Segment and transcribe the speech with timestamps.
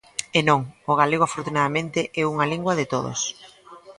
[0.37, 0.61] E non,
[0.91, 3.19] o galego, afortunadamente, é unha lingua de todos.